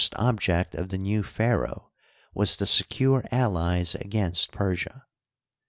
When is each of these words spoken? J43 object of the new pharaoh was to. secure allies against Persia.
J43 0.01 0.13
object 0.17 0.73
of 0.73 0.89
the 0.89 0.97
new 0.97 1.21
pharaoh 1.21 1.91
was 2.33 2.57
to. 2.57 2.65
secure 2.65 3.23
allies 3.31 3.93
against 3.93 4.51
Persia. 4.51 5.05